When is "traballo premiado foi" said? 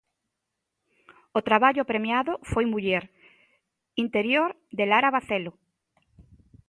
1.47-2.65